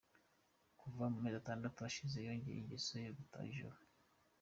Kuva 0.79 1.03
mumezi 1.13 1.37
atandatu 1.39 1.77
ashize 1.89 2.17
yongeye 2.27 2.57
ingeso 2.59 2.93
yo 3.05 3.11
gutaha 3.17 3.45
ijoro. 3.53 3.77